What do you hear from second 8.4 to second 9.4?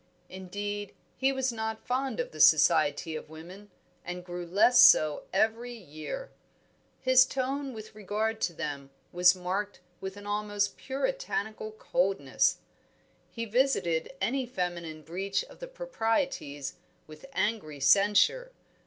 to them was